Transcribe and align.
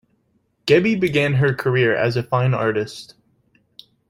Gebbie 0.65 0.95
began 0.99 1.33
her 1.33 1.53
career 1.53 1.95
as 1.95 2.17
a 2.17 2.23
fine 2.23 2.55
artist. 2.55 3.13